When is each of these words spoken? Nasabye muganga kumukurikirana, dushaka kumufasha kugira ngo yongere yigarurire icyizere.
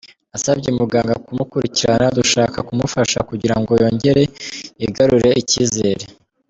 Nasabye 0.31 0.69
muganga 0.79 1.13
kumukurikirana, 1.25 2.05
dushaka 2.17 2.57
kumufasha 2.67 3.19
kugira 3.29 3.55
ngo 3.59 3.71
yongere 3.81 4.23
yigarurire 4.79 5.31
icyizere. 5.43 6.03